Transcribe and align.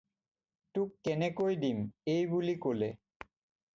"তোক 0.77 0.89
কেনেকৈ 1.07 1.53
দিম?" 1.65 1.79
এইবুলি 2.15 2.55
ক'লে।" 2.65 2.91